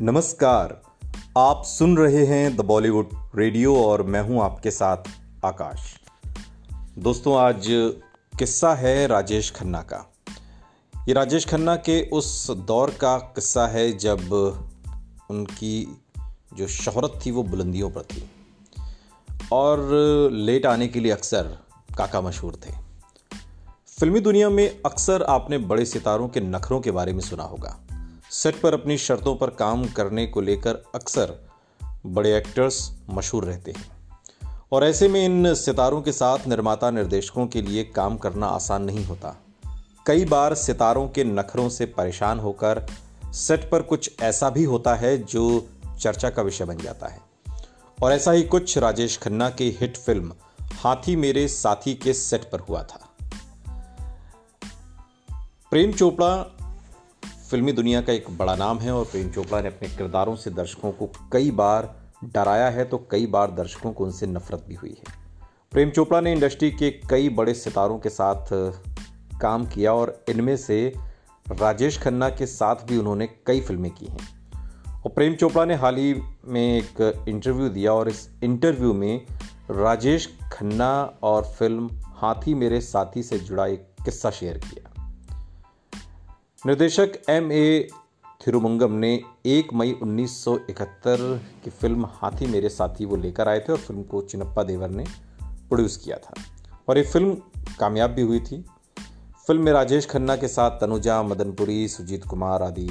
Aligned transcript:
नमस्कार। 0.00 0.82
आप 1.38 1.62
सुन 1.64 1.96
रहे 1.96 2.26
हैं 2.26 2.56
द 2.56 2.60
बॉलीवुड 2.60 3.08
रेडियो 3.34 3.76
और 3.76 4.02
मैं 4.02 4.20
हूँ 4.20 4.42
आपके 4.42 4.70
साथ 4.70 4.96
आकाश। 5.44 6.00
दोस्तों, 6.98 7.38
आज 7.38 7.66
किस्सा 8.38 8.74
है 8.74 9.06
राजेश 9.06 9.50
खन्ना 9.50 9.82
का। 9.82 10.12
ये 11.08 11.12
राजेश 11.12 11.46
खन्ना 11.46 11.76
के 11.76 12.10
उस 12.10 12.50
दौर 12.50 12.90
का 12.90 13.18
किस्सा 13.18 13.66
है 13.66 13.98
जब 13.98 14.18
उनकी 15.30 15.98
जो 16.54 16.66
शोहरत 16.66 17.20
थी 17.26 17.30
वो 17.30 17.42
बुलंदियों 17.42 17.90
पर 17.90 18.02
थी। 18.02 18.30
और 19.52 19.88
लेट 20.32 20.66
आने 20.66 20.88
के 20.88 21.00
लिए 21.00 21.12
अक्सर 21.12 21.42
काका 21.98 22.20
मशहूर 22.20 22.54
थे। 22.54 22.72
फिल्मी 24.00 24.20
दुनिया 24.20 24.50
में 24.50 24.82
अक्सर 24.86 25.22
आपने 25.22 25.58
बड़े 25.58 25.84
सितारों 25.84 26.28
के 26.28 26.40
नखरों 26.40 26.80
के 26.80 26.90
बारे 26.90 27.12
में 27.12 27.20
सुना 27.20 27.44
होगा। 27.44 27.80
सेट 28.30 28.60
पर 28.60 28.74
अपनी 28.74 28.98
शर्तों 28.98 29.36
पर 29.36 29.50
काम 29.50 29.88
करने 29.88 30.26
को 30.26 30.40
लेकर 30.40 30.74
अक्सर 30.94 31.48
बड़े 32.06 32.36
एक्टर्स 32.36 32.92
मशहूर 33.10 33.44
रहते 33.44 33.70
हैं। 33.70 33.96
और 34.72 34.84
ऐसे 34.84 35.08
में 35.08 35.24
इन 35.24 35.54
सितारों 35.54 36.02
के 36.02 36.12
साथ 36.12 36.38
निर्माता 36.46 36.90
निर्देशकों 36.90 37.46
के 37.46 37.62
लिए 37.62 37.84
काम 37.84 38.16
करना 38.16 38.46
आसान 38.46 38.82
नहीं 38.82 39.04
होता। 39.04 39.36
कई 40.06 40.24
बार 40.24 40.54
सितारों 40.54 41.08
के 41.08 41.24
नखरों 41.24 41.68
से 41.68 41.86
परेशान 41.86 42.38
होकर 42.40 42.86
सेट 43.26 43.70
पर 43.70 43.82
कुछ 43.82 44.10
ऐसा 44.20 44.50
भी 44.50 44.64
होता 44.64 44.94
है 44.94 45.18
जो 45.18 45.68
चर्चा 46.00 46.30
का 46.30 46.42
विषय 46.42 46.64
बन 46.64 46.78
जाता 46.78 47.06
है। 47.06 47.20
और 48.02 48.12
ऐसा 48.12 48.32
ही 48.32 48.42
कुछ 48.42 48.78
राजेश 48.78 49.18
खन्ना 49.18 49.50
की 49.50 49.70
हिट 49.80 49.96
फ़िल्म 49.96 50.34
हाथी 50.60 51.16
मेरे 51.16 51.48
साथी 51.48 51.94
के 51.94 52.12
सेट 52.12 52.50
पर 52.50 52.60
हुआ 52.60 52.82
था। 52.82 53.08
प्रेम 55.70 55.92
चोपड़ा 55.92 56.55
फिल्मी 57.50 57.72
दुनिया 57.72 58.00
का 58.00 58.12
एक 58.12 58.24
बड़ा 58.30 58.54
नाम 58.56 58.78
है 58.78 58.92
और 58.92 59.04
प्रेम 59.04 59.30
चोपड़ा 59.30 59.60
ने 59.60 59.68
अपने 59.68 59.88
किरदारों 59.88 60.34
से 60.36 60.50
दर्शकों 60.50 60.90
को 60.92 61.10
कई 61.32 61.50
बार 61.50 61.94
डराया 62.24 62.68
है 62.68 62.84
तो 62.84 62.98
कई 63.10 63.26
बार 63.26 63.50
दर्शकों 63.50 63.92
को 63.92 64.04
उनसे 64.04 64.26
नफरत 64.26 64.64
भी 64.68 64.74
हुई 64.74 64.90
है। 64.90 65.14
प्रेम 65.72 65.90
चोपड़ा 65.90 66.20
ने 66.20 66.32
इंडस्ट्री 66.32 66.70
के 66.70 66.90
कई 67.10 67.28
बड़े 67.28 67.54
सितारों 67.54 67.98
के 67.98 68.08
साथ 68.08 68.46
काम 69.40 69.66
किया 69.66 69.92
और 69.92 70.24
इनमें 70.28 70.56
से 70.56 70.92
राजेश 71.52 71.98
खन्ना 71.98 72.28
के 72.28 72.46
साथ 72.46 72.84
भी 72.88 72.96
उन्होंने 72.96 73.26
कई 73.46 73.60
फ़िल्में 73.60 73.90
की 73.90 74.06
हैं। 74.06 74.28
और 75.02 75.10
प्रेम 75.10 75.34
चोपड़ा 75.34 75.64
ने 75.64 75.74
हाल 75.74 75.96
ही 75.96 76.14
में 76.44 76.78
एक 76.78 77.24
इंटरव्यू 77.28 77.68
दिया 77.68 77.92
और 77.92 78.08
इस 78.08 78.28
इंटरव्यू 78.44 78.92
में 78.92 79.26
राजेश 79.70 80.28
खन्ना 80.52 81.18
और 81.22 81.44
फ़िल्म 81.44 81.90
हाथी 82.02 82.54
मेरे 82.54 82.80
साथी 82.80 83.22
से 83.22 83.38
जुड़ा 83.38 83.66
एक 83.66 83.88
किस्सा 84.04 84.30
शेयर 84.30 84.58
किया। 84.58 84.95
निर्देशक 86.66 87.12
एम 87.30 87.52
ए 87.52 87.88
थिरुमंगम 88.46 88.92
ने 88.92 89.20
1 89.46 89.64
मई 89.74 89.96
1971 90.02 91.38
की 91.64 91.70
फ़िल्म 91.70 92.06
हाथी 92.06 92.46
मेरे 92.46 92.68
साथी 92.68 93.04
वो 93.04 93.16
लेकर 93.16 93.48
आए 93.48 93.60
थे 93.60 93.72
और 93.72 93.78
फ़िल्म 93.78 94.02
को 94.02 94.22
चिनप्पा 94.22 94.62
देवर 94.62 94.88
ने 94.88 95.04
प्रोड्यूस 95.42 95.96
किया 95.96 96.16
था। 96.16 96.34
और 96.88 96.98
ये 96.98 97.04
फ़िल्म 97.04 97.34
कामयाब 97.80 98.10
भी 98.10 98.22
हुई 98.22 98.40
थी। 98.40 98.64
फ़िल्म 99.46 99.62
में 99.62 99.72
राजेश 99.72 100.06
खन्ना 100.06 100.36
के 100.36 100.48
साथ 100.48 100.70
तनुजा, 100.70 101.22
मदनपुरी, 101.22 101.88
सुजीत 101.88 102.24
कुमार 102.24 102.62
आदि 102.62 102.90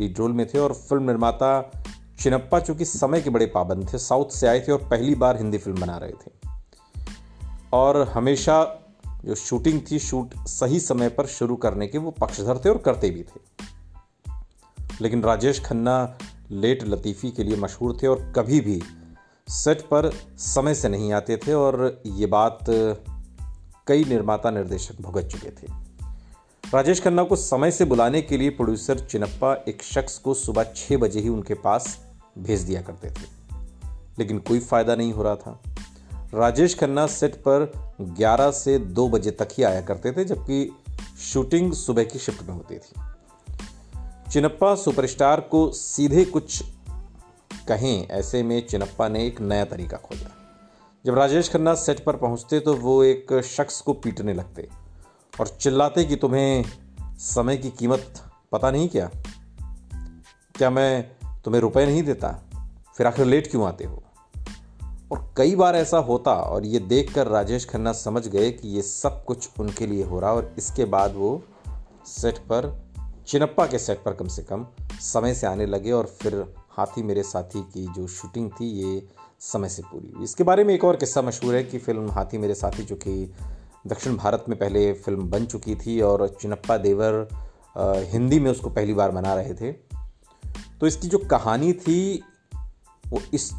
लीड 0.00 0.18
रोल 0.18 0.32
में 0.32 0.46
थे 0.46 0.58
और 0.58 0.72
फ़िल्म 0.72 1.02
निर्माता 1.02 1.72
चिनप्पा 2.20 2.60
चूँकि 2.60 2.84
समय 2.84 3.20
के 3.20 3.30
बड़े 3.30 3.46
पाबंद 3.46 3.92
थे, 3.94 3.98
साउथ 3.98 4.30
से 4.30 4.46
आए 4.46 4.60
थे 4.60 4.72
और 4.72 4.78
पहली 4.78 5.14
बार 5.14 5.36
हिंदी 5.36 5.58
फ़िल्म 5.58 5.80
बना 5.80 5.96
रहे 5.96 6.12
थे। 6.12 6.30
और 7.72 8.08
हमेशा 8.08 8.78
जो 9.24 9.34
शूटिंग 9.34 9.80
थी 9.90 9.98
शूट 9.98 10.46
सही 10.46 10.80
समय 10.80 11.08
पर 11.08 11.26
शुरू 11.26 11.56
करने 11.56 11.86
के 11.86 11.98
वो 11.98 12.10
पक्षधर 12.10 12.58
थे 12.58 12.68
और 12.68 12.78
करते 12.78 13.10
भी 13.10 13.22
थे। 13.22 13.40
लेकिन 15.00 15.22
राजेश 15.22 15.64
खन्ना, 15.64 16.18
लेट 16.50 16.84
लतीफ़ी 16.84 17.30
के 17.30 17.44
लिए 17.44 17.56
मशहूर 17.56 17.98
थे 18.02 18.06
और 18.06 18.32
कभी 18.36 18.60
भी 18.60 18.82
सेट 19.48 19.82
पर 19.82 20.14
समय 20.38 20.74
से 20.74 20.88
नहीं 20.88 21.12
आते 21.12 21.36
थे 21.36 21.52
और 21.52 22.02
ये 22.06 22.26
बात 22.26 22.58
कई 23.86 24.04
निर्माता 24.04 24.50
निर्देशक 24.50 25.00
भुगत 25.00 25.22
चुके 25.22 25.50
थे। 25.50 25.66
राजेश 26.74 27.02
खन्ना 27.02 27.22
को 27.22 27.36
समय 27.36 27.70
से 27.70 27.84
बुलाने 27.84 28.22
के 28.22 28.38
लिए 28.38 28.50
प्रोड्यूसर 28.50 29.00
चिनप्पा 29.00 29.64
एक 29.68 29.82
शख्स 29.82 30.18
को 30.18 30.34
सुबह 30.34 30.64
छः 30.76 30.96
बजे 30.96 31.20
ही 31.20 31.28
उनके 31.28 31.54
पास 31.54 32.04
भेज 32.38 32.60
दिया 32.60 32.82
करते 32.82 33.10
थे। 33.10 33.24
लेकिन 34.18 34.38
कोई 34.38 34.58
फ़ायदा 34.58 34.94
नहीं 34.94 35.12
हो 35.12 35.22
रहा 35.22 35.36
था। 35.36 35.62
राजेश 36.34 36.78
खन्ना 36.78 37.06
सेट 37.06 37.34
पर 37.34 37.72
11 38.00 38.50
से 38.50 38.78
2 38.78 39.08
बजे 39.08 39.30
तक 39.30 39.48
ही 39.52 39.64
आया 39.64 39.80
करते 39.80 40.12
थे, 40.12 40.24
जबकि 40.24 40.76
शूटिंग 41.20 41.72
सुबह 41.72 42.04
की 42.04 42.18
शिफ्ट 42.18 42.42
में 42.42 42.54
होती 42.54 42.78
थी। 42.78 43.00
चिनप्पा 44.32 44.74
सुपरस्टार 44.74 45.40
को 45.40 45.70
सीधे 45.70 46.24
कुछ 46.24 46.62
कहें, 47.68 48.08
ऐसे 48.08 48.42
में 48.42 48.66
चिनप्पा 48.66 49.08
ने 49.08 49.26
एक 49.26 49.40
नया 49.40 49.64
तरीका 49.64 49.96
खोजा। 49.96 50.30
जब 51.06 51.14
राजेश 51.14 51.52
खन्ना 51.52 51.74
सेट 51.74 52.04
पर 52.04 52.16
पहुँचते 52.16 52.60
तो 52.60 52.74
वो 52.74 53.04
एक 53.04 53.40
शख्स 53.44 53.80
को 53.80 53.92
पीटने 53.92 54.34
लगते 54.34 54.68
और 55.40 55.48
चिल्लाते 55.48 56.04
कि 56.04 56.16
तुम्हें 56.16 56.64
समय 57.18 57.56
की 57.56 57.70
कीमत 57.70 58.14
पता 58.52 58.70
नहीं 58.70 58.88
क्या? 58.88 59.10
क्या 60.54 60.70
मैं 60.70 61.16
तुम्हें 61.44 61.60
रुपए 61.60 61.86
नहीं 61.86 62.02
देता? 62.02 62.32
फिर 62.96 63.06
आखिर 63.06 63.26
लेट 63.26 63.50
क्यों 63.50 63.66
आते 63.66 63.84
हो? 63.84 64.01
और 65.12 65.34
कई 65.36 65.54
बार 65.54 65.76
ऐसा 65.76 65.98
होता 65.98 66.32
और 66.32 66.66
ये 66.66 66.78
देखकर 66.78 67.26
राजेश 67.26 67.64
खन्ना 67.68 67.92
समझ 67.92 68.28
गए 68.28 68.50
कि 68.50 68.68
ये 68.68 68.82
सब 68.82 69.24
कुछ 69.24 69.48
उनके 69.60 69.86
लिए 69.86 70.04
हो 70.04 70.20
रहा 70.20 70.32
और 70.32 70.54
इसके 70.58 70.84
बाद 70.84 71.14
वो 71.14 71.42
सेट 72.06 72.38
पर, 72.38 72.82
चिनप्पा 73.26 73.66
के 73.66 73.78
सेट 73.78 74.02
पर 74.02 74.12
कम 74.12 74.28
से 74.28 74.42
कम 74.42 74.66
समय 75.00 75.34
से 75.34 75.46
आने 75.46 75.66
लगे 75.66 75.92
और 75.92 76.06
फिर 76.06 76.54
हाथी 76.70 77.02
मेरे 77.02 77.22
साथी 77.22 77.60
की 77.62 77.86
जो 77.92 78.06
शूटिंग 78.06 78.50
थी 78.50 78.66
ये 78.66 79.06
समय 79.40 79.68
से 79.68 79.82
पूरी 79.82 80.12
हुई। 80.12 80.24
इसके 80.24 80.44
बारे 80.44 80.64
में 80.64 80.74
एक 80.74 80.84
और 80.84 80.96
किस्सा 80.96 81.22
मशहूर 81.22 81.54
है 81.54 81.64
कि 81.64 81.78
फ़िल्म 81.78 82.10
हाथी 82.10 82.38
मेरे 82.38 82.54
साथी, 82.54 82.82
जो 82.82 82.96
कि 82.96 83.34
दक्षिण 83.86 84.16
भारत 84.16 84.44
में 84.48 84.58
पहले 84.58 84.92
फ़िल्म 84.92 85.30
बन 85.30 85.46
चुकी 85.46 85.74
थी 85.76 86.00
और 86.00 86.26
चिनप्पा 86.40 86.76
देवर 86.76 87.28
हिंदी 88.12 88.40
में 88.40 88.50
उसको 88.50 88.70
पहली 88.70 88.94
बार 88.94 89.10
बना 89.10 89.34
रहे 89.34 89.54
थे। 89.54 89.72
तो 90.80 90.86
इसकी 90.86 91.08
जो 91.08 91.18
कहानी 91.18 91.72
थी, 91.72 92.22
वो 93.08 93.20
इस 93.34 93.50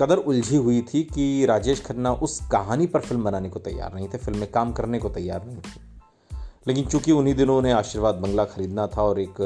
कदर 0.00 0.16
उलझी 0.16 0.56
हुई 0.56 0.82
थी 0.82 1.02
कि 1.04 1.46
राजेश 1.46 1.84
खन्ना 1.84 2.12
उस 2.12 2.40
कहानी 2.52 2.86
पर 2.86 3.00
फ़िल्म 3.00 3.24
बनाने 3.24 3.48
को 3.48 3.60
तैयार 3.60 3.94
नहीं 3.94 4.08
थे 4.08 4.18
फ़िल्म 4.18 4.38
में 4.38 4.50
काम 4.50 4.72
करने 4.72 4.98
को 4.98 5.08
तैयार 5.08 5.46
नहीं 5.46 5.56
थे। 5.56 5.80
लेकिन 6.66 6.86
चूँकि 6.86 7.12
उन्हीं 7.12 7.34
दिनों 7.34 7.56
उन्हें 7.56 7.72
आशीर्वाद 7.72 8.14
बंगला 8.14 8.44
खरीदना 8.44 8.86
था 8.86 9.02
और 9.02 9.20
एक 9.20 9.40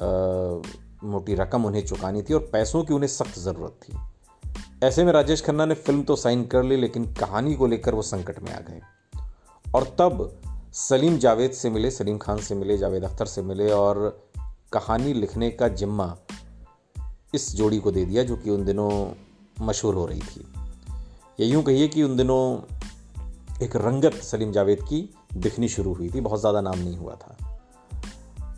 आ, 0.00 1.06
मोटी 1.06 1.34
रकम 1.34 1.64
उन्हें 1.64 1.86
चुकानी 1.86 2.22
थी 2.22 2.34
और 2.34 2.48
पैसों 2.52 2.84
की 2.84 2.94
उन्हें 2.94 3.08
सख्त 3.08 3.38
ज़रूरत 3.38 3.78
थी। 3.82 3.96
ऐसे 4.86 5.04
में 5.04 5.12
राजेश 5.12 5.42
खन्ना 5.44 5.66
ने 5.66 5.74
फ़िल्म 5.74 6.02
तो 6.02 6.16
साइन 6.16 6.46
कर 6.46 6.62
ली 6.62 6.76
लेकिन 6.76 7.14
कहानी 7.14 7.54
को 7.54 7.66
लेकर 7.66 7.94
वो 7.94 8.02
संकट 8.02 8.42
में 8.42 8.52
आ 8.52 8.60
गए। 8.60 8.80
और 9.74 9.84
तब 9.98 10.38
सलीम 10.72 11.18
जावेद 11.18 11.50
से 11.50 11.70
मिले 11.70 11.90
सलीम 11.90 12.18
खान 12.18 12.36
से 12.36 12.54
मिले 12.54 12.78
जावेद 12.78 13.04
अख्तर 13.04 13.26
से 13.26 13.42
मिले 13.42 13.70
और 13.70 14.26
कहानी 14.72 15.12
लिखने 15.12 15.50
का 15.50 15.68
जिम्मा 15.68 16.16
इस 17.34 17.56
जोड़ी 17.56 17.78
को 17.78 17.90
दे 17.90 18.04
दिया 18.04 18.22
जो 18.22 18.36
कि 18.36 18.50
उन 18.50 18.64
दिनों 18.64 18.90
मशहूर 19.60 19.94
हो 19.94 20.06
रही 20.06 20.20
थी। 20.20 20.46
ये 21.40 21.46
यूँ 21.46 21.62
कहिए 21.62 21.88
कि 21.88 22.02
उन 22.02 22.16
दिनों 22.16 22.40
एक 23.62 23.76
रंगत 23.76 24.14
सलीम 24.22 24.52
जावेद 24.52 24.82
की 24.82 25.08
दिखनी 25.34 25.68
शुरू 25.68 25.92
हुई 25.94 26.10
थी, 26.10 26.20
बहुत 26.20 26.40
ज़्यादा 26.40 26.60
नाम 26.60 26.78
नहीं 26.78 26.96
हुआ 26.96 27.14
था। 27.14 27.36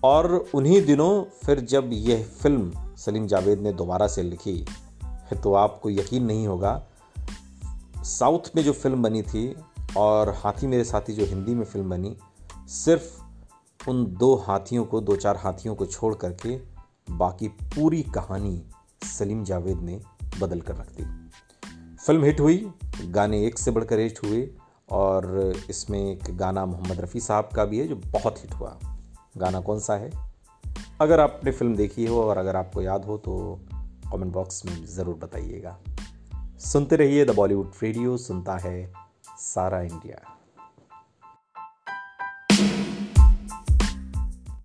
और 0.04 0.32
उन्हीं 0.54 0.80
दिनों 0.86 1.22
फिर 1.44 1.60
जब 1.66 1.90
यह 1.92 2.22
फ़िल्म 2.42 2.94
सलीम 2.96 3.26
जावेद 3.26 3.60
ने 3.60 3.72
दोबारा 3.72 4.06
से 4.06 4.22
लिखी 4.22 4.64
तो 5.34 5.52
आपको 5.54 5.90
यकीन 5.90 6.24
नहीं 6.24 6.46
होगा, 6.46 6.82
साउथ 7.96 8.50
में 8.56 8.62
जो 8.64 8.72
फ़िल्म 8.72 9.02
बनी 9.02 9.22
थी 9.22 9.54
और 9.96 10.28
हाथी 10.36 10.66
मेरे 10.66 10.84
साथी 10.84 11.12
जो 11.12 11.24
हिंदी 11.24 11.54
में 11.54 11.64
फ़िल्म 11.64 11.90
बनी, 11.90 12.16
सिर्फ़ 12.68 13.88
उन 13.90 14.04
दो 14.18 14.34
हाथियों 14.46 14.84
को, 14.84 15.00
दो 15.00 15.16
चार 15.16 15.36
हाथियों 15.36 15.74
को 15.74 15.86
छोड़ 15.86 16.14
करके 16.14 16.56
बाकी 17.12 17.48
पूरी 17.48 18.02
कहानी 18.14 18.62
सलीम 19.06 19.44
जावेद 19.44 19.80
ने 19.80 20.00
बदल 20.40 20.60
कर 20.60 20.76
रख 20.76 20.90
दी 20.96 21.04
फ़िल्म 22.06 22.24
हिट 22.24 22.40
हुई, 22.40 22.56
गाने 23.00 23.44
एक 23.46 23.58
से 23.58 23.70
बढ़कर 23.70 23.98
हिट 23.98 24.18
हुए 24.24 24.48
और 24.90 25.52
इसमें 25.70 25.98
एक 26.00 26.36
गाना 26.36 26.64
मोहम्मद 26.66 27.00
रफ़ी 27.00 27.20
साहब 27.20 27.48
का 27.56 27.64
भी 27.64 27.78
है 27.78 27.86
जो 27.88 27.96
बहुत 27.96 28.38
हिट 28.38 28.54
हुआ। 28.54 28.78
गाना 29.36 29.60
कौन 29.60 29.80
सा 29.80 29.94
है? 29.94 30.10
अगर 31.00 31.20
आपने 31.20 31.52
फ़िल्म 31.52 31.76
देखी 31.76 32.06
हो 32.06 32.22
और 32.22 32.38
अगर 32.38 32.56
आपको 32.56 32.82
याद 32.82 33.04
हो 33.04 33.16
तो 33.18 33.36
कमेंट 34.12 34.32
बॉक्स 34.32 34.64
में 34.66 34.84
ज़रूर 34.86 35.14
बताइएगा। 35.14 35.76
सुनते 36.62 36.96
रहिए 36.96 37.24
द 37.24 37.34
बॉलीवुड 37.34 37.72
रेडियो, 37.82 38.16
सुनता 38.16 38.56
है 38.56 38.92
सारा 39.38 39.80
इंडिया। 39.80 40.37